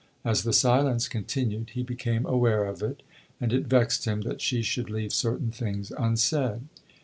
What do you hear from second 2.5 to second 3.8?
of it, and it